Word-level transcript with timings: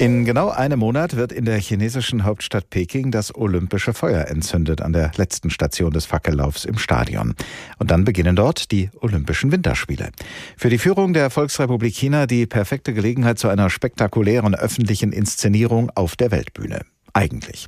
In 0.00 0.24
genau 0.24 0.50
einem 0.50 0.78
Monat 0.78 1.16
wird 1.16 1.32
in 1.32 1.44
der 1.44 1.58
chinesischen 1.58 2.22
Hauptstadt 2.22 2.70
Peking 2.70 3.10
das 3.10 3.34
olympische 3.34 3.92
Feuer 3.92 4.28
entzündet 4.28 4.80
an 4.80 4.92
der 4.92 5.10
letzten 5.16 5.50
Station 5.50 5.90
des 5.90 6.06
Fackellaufs 6.06 6.64
im 6.66 6.78
Stadion. 6.78 7.34
Und 7.80 7.90
dann 7.90 8.04
beginnen 8.04 8.36
dort 8.36 8.70
die 8.70 8.90
Olympischen 9.00 9.50
Winterspiele. 9.50 10.10
Für 10.56 10.70
die 10.70 10.78
Führung 10.78 11.14
der 11.14 11.30
Volksrepublik 11.30 11.96
China 11.96 12.26
die 12.26 12.46
perfekte 12.46 12.94
Gelegenheit 12.94 13.40
zu 13.40 13.48
einer 13.48 13.70
spektakulären 13.70 14.54
öffentlichen 14.54 15.10
Inszenierung 15.10 15.90
auf 15.96 16.14
der 16.14 16.30
Weltbühne. 16.30 16.82
Eigentlich. 17.12 17.66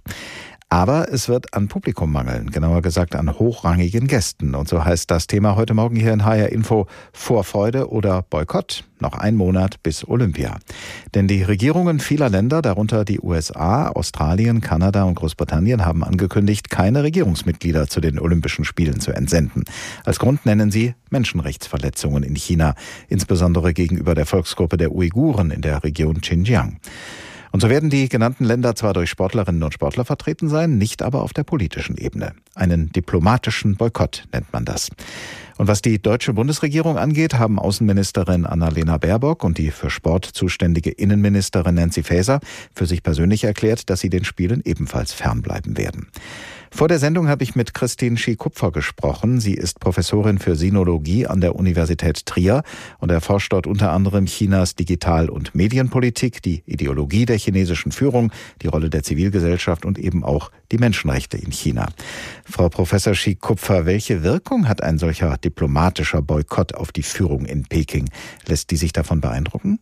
Aber 0.73 1.13
es 1.13 1.29
wird 1.29 1.53
an 1.53 1.67
Publikum 1.67 2.13
mangeln, 2.13 2.53
genauer 2.53 2.81
gesagt 2.81 3.17
an 3.17 3.37
hochrangigen 3.41 4.07
Gästen. 4.07 4.55
Und 4.55 4.69
so 4.69 4.85
heißt 4.85 5.11
das 5.11 5.27
Thema 5.27 5.57
heute 5.57 5.75
Morgen 5.75 5.97
hier 5.97 6.13
in 6.13 6.25
HR 6.25 6.51
Info 6.53 6.87
Vorfreude 7.13 7.91
oder 7.91 8.23
Boykott. 8.23 8.85
Noch 9.01 9.15
ein 9.15 9.35
Monat 9.35 9.83
bis 9.83 10.07
Olympia. 10.07 10.59
Denn 11.13 11.27
die 11.27 11.43
Regierungen 11.43 11.99
vieler 11.99 12.31
Länder, 12.31 12.63
darunter 12.63 13.05
die 13.05 13.19
USA, 13.21 13.89
Australien, 13.89 14.61
Kanada 14.61 15.03
und 15.03 15.17
Großbritannien, 15.17 15.85
haben 15.85 16.05
angekündigt, 16.05 16.71
keine 16.71 17.03
Regierungsmitglieder 17.03 17.89
zu 17.89 18.01
den 18.01 18.21
Olympischen 18.21 18.65
Spielen 18.65 19.01
zu 19.01 19.11
entsenden. 19.11 19.65
Als 20.05 20.21
Grund 20.21 20.47
nennen 20.47 20.71
sie 20.71 20.95
Menschenrechtsverletzungen 21.11 22.23
in 22.23 22.37
China, 22.37 22.77
insbesondere 23.09 23.75
gegenüber 23.75 24.15
der 24.15 24.27
Volksgruppe 24.27 24.77
der 24.77 24.95
Uiguren 24.95 25.51
in 25.51 25.63
der 25.63 25.83
Region 25.83 26.21
Xinjiang. 26.21 26.79
Und 27.53 27.61
so 27.61 27.69
werden 27.69 27.91
die 27.91 28.09
genannten 28.09 28.45
Länder 28.45 28.75
zwar 28.75 28.93
durch 28.93 29.11
Sportlerinnen 29.11 29.63
und 29.63 29.75
Sportler 29.75 30.05
vertreten 30.05 30.49
sein, 30.49 30.79
nicht 30.79 31.03
aber 31.03 31.23
auf 31.23 31.33
der 31.33 31.45
politischen 31.45 31.97
Ebene. 31.97 32.33
Einen 32.55 32.91
diplomatischen 32.91 33.77
Boykott 33.77 34.25
nennt 34.33 34.53
man 34.53 34.65
das. 34.65 34.91
Und 35.59 35.69
was 35.69 35.83
die 35.83 36.01
deutsche 36.01 36.33
Bundesregierung 36.33 36.97
angeht, 36.97 37.35
haben 37.35 37.59
Außenministerin 37.59 38.47
Annalena 38.47 38.97
Baerbock 38.97 39.45
und 39.45 39.59
die 39.59 39.71
für 39.71 39.91
Sport 39.91 40.25
zuständige 40.25 40.91
Innenministerin 40.91 41.75
Nancy 41.75 42.03
Faeser 42.03 42.41
für 42.75 42.87
sich 42.87 43.03
persönlich 43.03 43.45
erklärt, 43.45 43.91
dass 43.91 44.01
sie 44.01 44.11
den 44.11 44.25
Spielen 44.25 44.63
ebenfalls 44.65 45.13
fernbleiben 45.13 45.77
werden. 45.77 46.09
Vor 46.73 46.89
der 46.89 46.99
Sendung 46.99 47.29
habe 47.29 47.43
ich 47.43 47.57
mit 47.57 47.75
Christine 47.75 48.17
Schie-Kupfer 48.17 48.71
gesprochen. 48.71 49.41
Sie 49.41 49.55
ist 49.55 49.81
Professorin 49.81 50.39
für 50.39 50.55
Sinologie 50.55 51.27
an 51.27 51.41
der 51.41 51.57
Universität 51.57 52.25
Trier 52.25 52.63
und 52.99 53.11
erforscht 53.11 53.53
dort 53.53 53.67
unter 53.67 53.93
anderem 53.93 54.27
Chinas 54.27 54.77
Digital- 54.77 55.29
und 55.29 55.55
Medienpolitik, 55.55 56.41
die 56.43 56.63
Ideologie 56.67 57.27
der 57.27 57.39
chinesischen 57.39 57.93
Führung, 57.93 58.33
die 58.63 58.69
Rolle 58.69 58.89
der 58.89 59.03
Zivilgesellschaft 59.03 59.85
und 59.85 59.99
eben 59.99 60.25
auch 60.25 60.51
die 60.71 60.79
Menschenrechte 60.79 61.37
in 61.37 61.51
China. 61.51 61.89
Frau 62.45 62.69
Professor 62.69 63.15
Schie-Kupfer, 63.15 63.85
welche 63.85 64.23
Wirkung 64.23 64.69
hat 64.69 64.83
ein 64.83 64.99
solcher 64.99 65.37
diplomatischer 65.39 66.23
Boykott 66.23 66.75
auf 66.75 66.93
die 66.93 67.03
Führung 67.03 67.45
in 67.45 67.65
Peking? 67.65 68.09
Lässt 68.47 68.71
die 68.71 68.77
sich 68.77 68.93
davon 68.93 69.21
beeindrucken? 69.21 69.81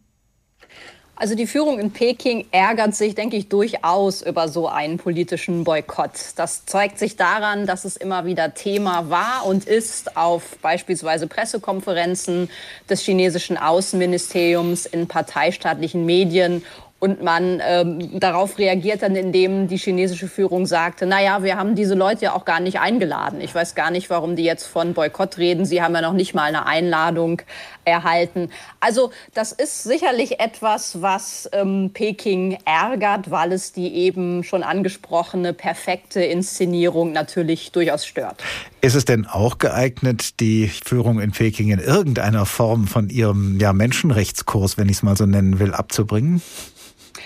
Also 1.20 1.34
die 1.34 1.48
Führung 1.48 1.80
in 1.80 1.90
Peking 1.90 2.46
ärgert 2.52 2.94
sich, 2.94 3.16
denke 3.16 3.36
ich, 3.36 3.48
durchaus 3.48 4.22
über 4.22 4.46
so 4.46 4.68
einen 4.68 4.98
politischen 4.98 5.64
Boykott. 5.64 6.12
Das 6.36 6.64
zeigt 6.64 6.96
sich 6.96 7.16
daran, 7.16 7.66
dass 7.66 7.84
es 7.84 7.96
immer 7.96 8.24
wieder 8.24 8.54
Thema 8.54 9.10
war 9.10 9.44
und 9.44 9.64
ist 9.64 10.16
auf 10.16 10.58
beispielsweise 10.62 11.26
Pressekonferenzen 11.26 12.48
des 12.88 13.00
chinesischen 13.00 13.56
Außenministeriums 13.56 14.86
in 14.86 15.08
parteistaatlichen 15.08 16.06
Medien 16.06 16.62
und 17.00 17.22
man 17.22 17.62
ähm, 17.64 18.18
darauf 18.18 18.58
reagiert 18.58 19.02
dann, 19.02 19.14
indem 19.14 19.68
die 19.68 19.76
chinesische 19.76 20.26
Führung 20.26 20.66
sagte, 20.66 21.06
naja, 21.06 21.44
wir 21.44 21.56
haben 21.56 21.76
diese 21.76 21.94
Leute 21.94 22.24
ja 22.24 22.34
auch 22.34 22.44
gar 22.44 22.58
nicht 22.58 22.80
eingeladen. 22.80 23.40
Ich 23.40 23.54
weiß 23.54 23.76
gar 23.76 23.92
nicht, 23.92 24.10
warum 24.10 24.34
die 24.34 24.42
jetzt 24.42 24.66
von 24.66 24.94
Boykott 24.94 25.38
reden. 25.38 25.64
Sie 25.64 25.80
haben 25.80 25.94
ja 25.94 26.02
noch 26.02 26.12
nicht 26.12 26.34
mal 26.34 26.44
eine 26.44 26.66
Einladung 26.66 27.42
erhalten. 27.84 28.50
Also 28.80 29.12
das 29.32 29.52
ist 29.52 29.84
sicherlich 29.84 30.40
etwas, 30.40 31.00
was 31.00 31.48
ähm, 31.52 31.90
Peking 31.94 32.58
ärgert, 32.64 33.30
weil 33.30 33.52
es 33.52 33.72
die 33.72 33.94
eben 33.94 34.42
schon 34.42 34.64
angesprochene 34.64 35.52
perfekte 35.52 36.20
Inszenierung 36.20 37.12
natürlich 37.12 37.70
durchaus 37.70 38.06
stört. 38.06 38.42
Ist 38.80 38.96
es 38.96 39.04
denn 39.04 39.24
auch 39.24 39.58
geeignet, 39.58 40.40
die 40.40 40.66
Führung 40.66 41.20
in 41.20 41.30
Peking 41.30 41.70
in 41.70 41.78
irgendeiner 41.78 42.44
Form 42.44 42.88
von 42.88 43.08
ihrem 43.08 43.60
ja, 43.60 43.72
Menschenrechtskurs, 43.72 44.78
wenn 44.78 44.88
ich 44.88 44.96
es 44.96 45.02
mal 45.04 45.16
so 45.16 45.26
nennen 45.26 45.60
will, 45.60 45.72
abzubringen? 45.74 46.42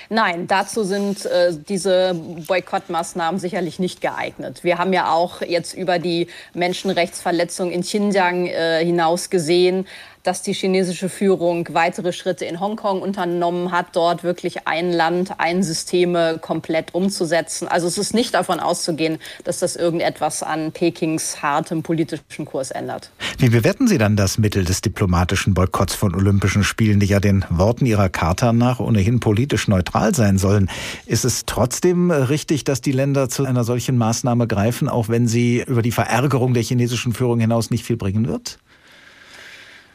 Nein, 0.08 0.46
dazu 0.46 0.84
sind 0.84 1.26
äh, 1.26 1.52
diese 1.68 2.14
Boykottmaßnahmen 2.14 3.40
sicherlich 3.40 3.78
nicht 3.78 4.00
geeignet. 4.00 4.64
Wir 4.64 4.78
haben 4.78 4.92
ja 4.92 5.12
auch 5.12 5.42
jetzt 5.42 5.74
über 5.74 5.98
die 5.98 6.28
Menschenrechtsverletzung 6.54 7.70
in 7.70 7.82
Xinjiang 7.82 8.46
äh, 8.46 8.84
hinaus 8.84 9.30
gesehen, 9.30 9.86
dass 10.22 10.42
die 10.42 10.52
chinesische 10.52 11.08
Führung 11.08 11.68
weitere 11.72 12.12
Schritte 12.12 12.44
in 12.44 12.60
Hongkong 12.60 13.02
unternommen 13.02 13.72
hat, 13.72 13.86
dort 13.94 14.22
wirklich 14.22 14.66
ein 14.66 14.92
Land, 14.92 15.32
ein 15.38 15.62
Systeme 15.62 16.38
komplett 16.40 16.94
umzusetzen. 16.94 17.68
Also 17.68 17.86
es 17.86 17.98
ist 17.98 18.14
nicht 18.14 18.34
davon 18.34 18.60
auszugehen, 18.60 19.18
dass 19.44 19.58
das 19.58 19.76
irgendetwas 19.76 20.42
an 20.42 20.72
Pekings 20.72 21.42
hartem 21.42 21.82
politischen 21.82 22.44
Kurs 22.44 22.70
ändert. 22.70 23.10
Wie 23.38 23.48
bewerten 23.48 23.88
Sie 23.88 23.98
dann 23.98 24.16
das 24.16 24.38
Mittel 24.38 24.64
des 24.64 24.80
diplomatischen 24.80 25.54
Boykotts 25.54 25.94
von 25.94 26.14
Olympischen 26.14 26.62
Spielen, 26.62 27.00
die 27.00 27.06
ja 27.06 27.18
den 27.18 27.44
Worten 27.50 27.86
Ihrer 27.86 28.08
Charta 28.08 28.52
nach 28.52 28.78
ohnehin 28.78 29.20
politisch 29.20 29.66
neutral 29.66 30.14
sein 30.14 30.38
sollen? 30.38 30.70
Ist 31.06 31.24
es 31.24 31.44
trotzdem 31.46 32.10
richtig, 32.10 32.64
dass 32.64 32.80
die 32.80 32.92
Länder 32.92 33.28
zu 33.28 33.44
einer 33.44 33.64
solchen 33.64 33.96
Maßnahme 33.98 34.46
greifen, 34.46 34.88
auch 34.88 35.08
wenn 35.08 35.26
sie 35.26 35.64
über 35.66 35.82
die 35.82 35.90
Verärgerung 35.90 36.54
der 36.54 36.62
chinesischen 36.62 37.12
Führung 37.12 37.40
hinaus 37.40 37.70
nicht 37.70 37.84
viel 37.84 37.96
bringen 37.96 38.28
wird? 38.28 38.58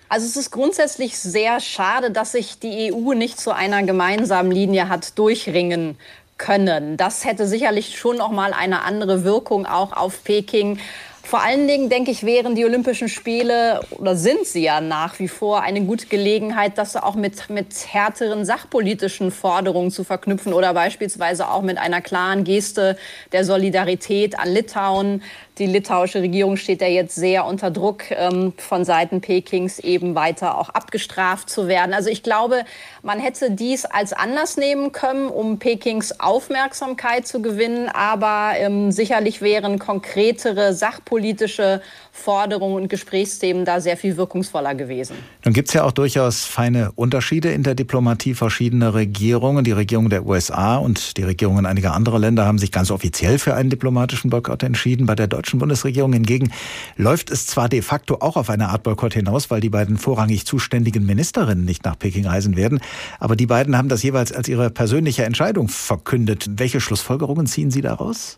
Also 0.09 0.25
es 0.25 0.37
ist 0.37 0.51
grundsätzlich 0.51 1.17
sehr 1.19 1.59
schade, 1.59 2.11
dass 2.11 2.31
sich 2.31 2.59
die 2.59 2.93
EU 2.93 3.13
nicht 3.13 3.39
zu 3.39 3.51
einer 3.51 3.83
gemeinsamen 3.83 4.51
Linie 4.51 4.87
hat 4.87 5.17
durchringen 5.19 5.97
können. 6.37 6.97
Das 6.97 7.25
hätte 7.25 7.47
sicherlich 7.47 7.97
schon 7.97 8.17
noch 8.17 8.31
mal 8.31 8.53
eine 8.53 8.83
andere 8.83 9.23
Wirkung 9.23 9.65
auch 9.65 9.91
auf 9.91 10.23
Peking. 10.23 10.79
Vor 11.23 11.41
allen 11.41 11.67
Dingen, 11.67 11.89
denke 11.89 12.09
ich, 12.09 12.23
wären 12.23 12.55
die 12.55 12.63
Olympischen 12.63 13.09
Spiele 13.09 13.81
oder 13.89 14.15
sind 14.15 14.45
sie 14.45 14.63
ja 14.63 14.79
nach 14.79 15.19
wie 15.19 15.27
vor 15.27 15.61
eine 15.61 15.81
gute 15.81 16.05
Gelegenheit, 16.05 16.77
das 16.77 16.95
auch 16.95 17.15
mit, 17.15 17.49
mit 17.49 17.75
härteren 17.91 18.45
sachpolitischen 18.45 19.31
Forderungen 19.31 19.91
zu 19.91 20.05
verknüpfen 20.05 20.53
oder 20.53 20.73
beispielsweise 20.73 21.49
auch 21.49 21.63
mit 21.63 21.79
einer 21.79 21.99
klaren 21.99 22.45
Geste 22.45 22.97
der 23.33 23.43
Solidarität 23.43 24.39
an 24.39 24.53
Litauen, 24.53 25.21
die 25.59 25.65
litauische 25.65 26.21
Regierung 26.21 26.57
steht 26.57 26.81
ja 26.81 26.87
jetzt 26.87 27.15
sehr 27.15 27.45
unter 27.45 27.71
Druck 27.71 28.11
ähm, 28.11 28.53
von 28.57 28.85
Seiten 28.85 29.21
Pekings 29.21 29.79
eben 29.79 30.15
weiter 30.15 30.57
auch 30.57 30.69
abgestraft 30.69 31.49
zu 31.49 31.67
werden. 31.67 31.93
Also 31.93 32.09
ich 32.09 32.23
glaube, 32.23 32.63
man 33.01 33.19
hätte 33.19 33.51
dies 33.51 33.85
als 33.85 34.13
Anlass 34.13 34.57
nehmen 34.57 34.91
können, 34.91 35.27
um 35.27 35.59
Pekings 35.59 36.19
Aufmerksamkeit 36.19 37.27
zu 37.27 37.41
gewinnen. 37.41 37.89
Aber 37.89 38.51
ähm, 38.57 38.91
sicherlich 38.91 39.41
wären 39.41 39.79
konkretere 39.79 40.73
sachpolitische 40.73 41.81
Forderungen 42.11 42.83
und 42.83 42.89
Gesprächsthemen 42.89 43.63
da 43.63 43.79
sehr 43.79 43.97
viel 43.97 44.17
wirkungsvoller 44.17 44.75
gewesen. 44.75 45.15
Nun 45.45 45.53
gibt 45.53 45.69
es 45.69 45.73
ja 45.73 45.83
auch 45.83 45.91
durchaus 45.91 46.45
feine 46.45 46.91
Unterschiede 46.95 47.51
in 47.51 47.63
der 47.63 47.75
Diplomatie 47.75 48.33
verschiedener 48.33 48.93
Regierungen. 48.93 49.63
Die 49.63 49.71
Regierung 49.71 50.09
der 50.09 50.25
USA 50.25 50.77
und 50.77 51.17
die 51.17 51.23
Regierungen 51.23 51.65
einiger 51.65 51.93
anderer 51.93 52.19
Länder 52.19 52.45
haben 52.45 52.57
sich 52.57 52.71
ganz 52.71 52.91
offiziell 52.91 53.39
für 53.39 53.55
einen 53.55 53.69
diplomatischen 53.69 54.29
Boykott 54.29 54.63
entschieden. 54.63 55.05
Bei 55.05 55.15
der 55.15 55.27
deutschen 55.27 55.46
Bundesregierung 55.53 56.13
hingegen 56.13 56.51
läuft 56.97 57.31
es 57.31 57.47
zwar 57.47 57.69
de 57.69 57.81
facto 57.81 58.17
auch 58.19 58.35
auf 58.35 58.49
eine 58.49 58.69
Art 58.69 58.83
Boykott 58.83 59.13
hinaus, 59.13 59.49
weil 59.49 59.61
die 59.61 59.69
beiden 59.69 59.97
vorrangig 59.97 60.45
zuständigen 60.45 61.05
Ministerinnen 61.05 61.65
nicht 61.65 61.85
nach 61.85 61.97
Peking 61.97 62.27
reisen 62.27 62.55
werden, 62.55 62.79
aber 63.19 63.35
die 63.35 63.47
beiden 63.47 63.77
haben 63.77 63.89
das 63.89 64.03
jeweils 64.03 64.31
als 64.31 64.49
ihre 64.49 64.69
persönliche 64.69 65.23
Entscheidung 65.23 65.69
verkündet. 65.69 66.47
Welche 66.57 66.81
Schlussfolgerungen 66.81 67.47
ziehen 67.47 67.71
Sie 67.71 67.81
daraus? 67.81 68.37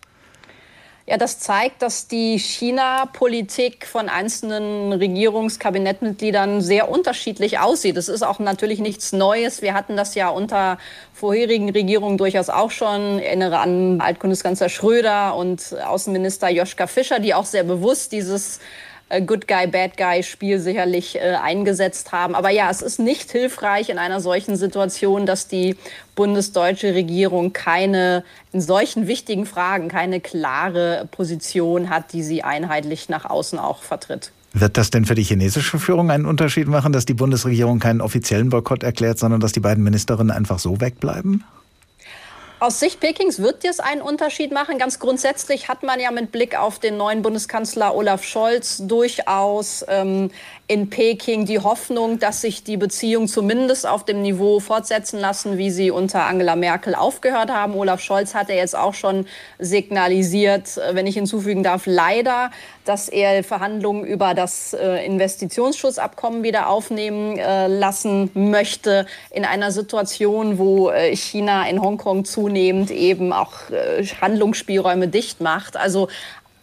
Ja, 1.10 1.18
das 1.18 1.40
zeigt, 1.40 1.82
dass 1.82 2.08
die 2.08 2.38
China-Politik 2.38 3.88
von 3.88 4.10
einzelnen 4.10 4.94
Regierungskabinettmitgliedern 4.94 6.62
sehr 6.62 6.88
unterschiedlich 6.88 7.58
aussieht. 7.58 7.98
Das 7.98 8.10
ist 8.10 8.22
auch 8.22 8.38
natürlich 8.38 8.78
nichts 8.78 9.12
Neues. 9.12 9.64
Wir 9.64 9.74
hatten 9.74 9.98
das 9.98 10.14
ja 10.14 10.30
unter 10.30 10.78
vorherigen 11.12 11.72
Regierungen 11.72 12.20
durchaus 12.20 12.50
auch 12.52 12.70
schon. 12.70 13.18
Ich 13.18 13.26
erinnere 13.26 13.58
an 13.58 14.02
Altbundeskanzler 14.02 14.70
Schröder 14.70 15.36
und 15.36 15.76
Außenminister 15.84 16.48
Joschka 16.50 16.86
Fischer, 16.86 17.20
die 17.20 17.34
auch 17.34 17.46
sehr 17.46 17.64
bewusst 17.64 18.12
dieses 18.12 18.60
Good 19.10 19.48
Guy, 19.48 19.68
Bad 19.68 19.98
Guy 19.98 20.22
Spiel 20.22 20.60
sicherlich 20.60 21.16
äh, 21.16 21.36
eingesetzt 21.42 22.12
haben. 22.12 22.36
Aber 22.36 22.52
ja, 22.52 22.70
es 22.70 22.82
ist 22.82 23.00
nicht 23.00 23.32
hilfreich 23.32 23.90
in 23.90 23.98
einer 23.98 24.22
solchen 24.22 24.56
Situation, 24.56 25.26
dass 25.26 25.48
die 25.48 25.76
bundesdeutsche 26.16 26.94
Regierung 26.94 27.52
keine, 27.52 28.24
in 28.52 28.62
solchen 28.62 29.08
wichtigen 29.08 29.48
Fragen, 29.48 29.88
keine 29.88 30.20
klare 30.20 31.08
Position 31.12 31.90
hat, 31.90 32.14
die 32.14 32.22
sie 32.22 32.44
einheitlich 32.44 33.10
nach 33.10 33.26
außen 33.26 33.58
auch 33.58 33.82
vertritt. 33.82 34.32
Wird 34.54 34.78
das 34.78 34.90
denn 34.90 35.06
für 35.06 35.16
die 35.16 35.24
chinesische 35.24 35.80
Führung 35.80 36.12
einen 36.12 36.26
Unterschied 36.26 36.68
machen, 36.68 36.92
dass 36.92 37.06
die 37.06 37.14
Bundesregierung 37.14 37.80
keinen 37.80 38.02
offiziellen 38.02 38.50
Boykott 38.50 38.84
erklärt, 38.84 39.20
sondern 39.20 39.40
dass 39.40 39.52
die 39.52 39.60
beiden 39.60 39.84
Ministerinnen 39.84 40.32
einfach 40.32 40.60
so 40.60 40.82
wegbleiben? 40.82 41.44
Aus 42.62 42.82
Sicht 42.82 43.00
Pekings 43.00 43.40
wird 43.42 43.64
es 43.64 43.80
einen 43.80 44.02
Unterschied 44.02 44.52
machen. 44.52 44.78
Ganz 44.78 45.00
grundsätzlich 45.00 45.70
hat 45.70 45.82
man 45.82 45.98
ja 46.02 46.12
mit 46.12 46.34
Blick 46.34 46.60
auf 46.60 46.78
den 46.78 46.98
neuen 46.98 47.22
Bundeskanzler 47.22 47.96
Olaf 47.96 48.26
Scholz 48.26 48.80
durchaus 48.86 49.86
ähm, 49.88 50.30
in 50.70 50.92
Peking 50.92 51.46
die 51.46 51.60
Hoffnung, 51.60 52.20
dass 52.20 52.42
sich 52.42 52.64
die 52.64 52.78
Beziehungen 52.78 53.28
zumindest 53.28 53.88
auf 53.88 54.06
dem 54.06 54.22
Niveau 54.22 54.60
fortsetzen 54.60 55.20
lassen, 55.20 55.58
wie 55.58 55.72
sie 55.72 55.90
unter 55.90 56.26
Angela 56.26 56.56
Merkel 56.56 56.94
aufgehört 56.94 57.50
haben. 57.50 57.74
Olaf 57.74 58.02
Scholz 58.02 58.36
hat 58.36 58.50
ja 58.50 58.56
jetzt 58.56 58.78
auch 58.78 58.94
schon 58.94 59.26
signalisiert, 59.58 60.78
äh, 60.78 60.94
wenn 60.94 61.08
ich 61.08 61.16
hinzufügen 61.16 61.64
darf, 61.64 61.88
leider, 61.88 62.52
dass 62.86 63.10
er 63.10 63.44
Verhandlungen 63.44 64.06
über 64.06 64.36
das 64.36 64.74
äh, 64.74 65.04
Investitionsschutzabkommen 65.06 66.44
wieder 66.44 66.70
aufnehmen 66.70 67.40
äh, 67.40 67.68
lassen 67.68 68.30
möchte 68.36 69.08
in 69.32 69.46
einer 69.46 69.72
Situation, 69.72 70.60
wo 70.60 70.92
China 71.14 71.68
in 71.68 71.82
Hongkong 71.82 72.26
zunehmend 72.50 72.90
eben 72.92 73.32
auch 73.32 73.70
äh, 73.70 74.04
Handlungsspielräume 74.22 75.08
dicht 75.08 75.42
macht. 75.42 75.78
Also 75.78 76.08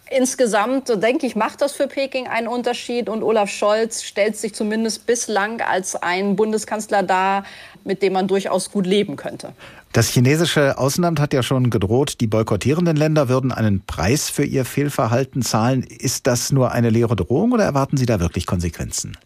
Insgesamt, 0.09 0.87
denke 1.03 1.27
ich, 1.27 1.35
macht 1.35 1.59
das 1.59 1.73
für 1.73 1.87
Peking 1.87 2.27
einen 2.27 2.47
Unterschied 2.47 3.09
und 3.09 3.23
Olaf 3.23 3.49
Scholz 3.49 4.03
stellt 4.03 4.37
sich 4.37 4.55
zumindest 4.55 5.05
bislang 5.05 5.59
als 5.59 5.97
ein 5.97 6.37
Bundeskanzler 6.37 7.03
dar, 7.03 7.43
mit 7.83 8.01
dem 8.01 8.13
man 8.13 8.25
durchaus 8.25 8.71
gut 8.71 8.85
leben 8.85 9.17
könnte. 9.17 9.51
Das 9.91 10.07
chinesische 10.07 10.77
Außenamt 10.77 11.19
hat 11.19 11.33
ja 11.33 11.43
schon 11.43 11.69
gedroht, 11.69 12.21
die 12.21 12.27
boykottierenden 12.27 12.95
Länder 12.95 13.27
würden 13.27 13.51
einen 13.51 13.81
Preis 13.85 14.29
für 14.29 14.45
ihr 14.45 14.63
Fehlverhalten 14.63 15.41
zahlen. 15.41 15.83
Ist 15.83 16.25
das 16.25 16.53
nur 16.53 16.71
eine 16.71 16.89
leere 16.89 17.17
Drohung 17.17 17.51
oder 17.51 17.65
erwarten 17.65 17.97
Sie 17.97 18.05
da 18.05 18.21
wirklich 18.21 18.45
Konsequenzen? 18.45 19.17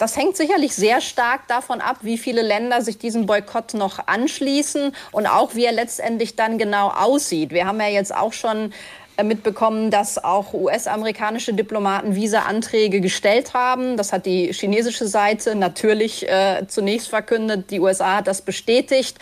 Das 0.00 0.16
hängt 0.16 0.34
sicherlich 0.34 0.74
sehr 0.74 1.02
stark 1.02 1.46
davon 1.46 1.82
ab, 1.82 1.98
wie 2.00 2.16
viele 2.16 2.40
Länder 2.40 2.80
sich 2.80 2.96
diesem 2.96 3.26
Boykott 3.26 3.74
noch 3.74 4.06
anschließen 4.06 4.92
und 5.12 5.26
auch 5.26 5.54
wie 5.54 5.66
er 5.66 5.72
letztendlich 5.72 6.36
dann 6.36 6.56
genau 6.56 6.88
aussieht. 6.88 7.50
Wir 7.50 7.66
haben 7.66 7.78
ja 7.80 7.88
jetzt 7.88 8.14
auch 8.14 8.32
schon 8.32 8.72
äh, 9.18 9.24
mitbekommen, 9.24 9.90
dass 9.90 10.16
auch 10.16 10.54
US-amerikanische 10.54 11.52
Diplomaten 11.52 12.14
Visa-Anträge 12.14 13.02
gestellt 13.02 13.52
haben. 13.52 13.98
Das 13.98 14.14
hat 14.14 14.24
die 14.24 14.54
chinesische 14.54 15.06
Seite 15.06 15.54
natürlich 15.54 16.26
äh, 16.26 16.64
zunächst 16.66 17.10
verkündet. 17.10 17.70
Die 17.70 17.80
USA 17.80 18.16
hat 18.16 18.26
das 18.26 18.40
bestätigt. 18.40 19.18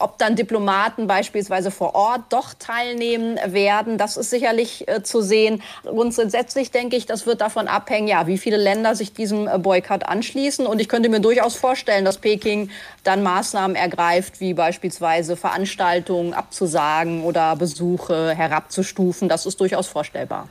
Ob 0.00 0.18
dann 0.18 0.34
Diplomaten 0.34 1.06
beispielsweise 1.06 1.70
vor 1.70 1.94
Ort 1.94 2.22
doch 2.30 2.54
teilnehmen 2.54 3.38
werden, 3.46 3.98
das 3.98 4.16
ist 4.16 4.30
sicherlich 4.30 4.88
äh, 4.88 5.02
zu 5.02 5.20
sehen. 5.20 5.62
Grundsätzlich 5.84 6.70
denke 6.70 6.96
ich, 6.96 7.06
das 7.06 7.26
wird 7.26 7.40
davon 7.40 7.68
abhängen, 7.68 8.08
ja, 8.08 8.26
wie 8.26 8.38
viele 8.38 8.56
Länder 8.56 8.94
sich 8.94 9.12
diesem 9.12 9.46
äh, 9.46 9.58
Boykott 9.58 10.04
anschließen. 10.04 10.66
Und 10.66 10.80
ich 10.80 10.88
könnte 10.88 11.08
mir 11.08 11.20
durchaus 11.20 11.56
vorstellen, 11.56 12.04
dass 12.04 12.18
Peking 12.18 12.70
dann 13.04 13.22
Maßnahmen 13.22 13.76
ergreift, 13.76 14.40
wie 14.40 14.54
beispielsweise 14.54 15.36
Veranstaltungen 15.36 16.34
abzusagen 16.34 17.22
oder 17.22 17.54
Besuche 17.56 18.34
herabzustufen. 18.34 19.28
Das 19.28 19.46
ist 19.46 19.60
durchaus 19.60 19.86
vorstellbar. 19.86 20.48